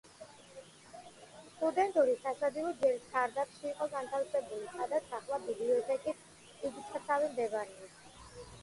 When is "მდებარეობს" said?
7.37-8.05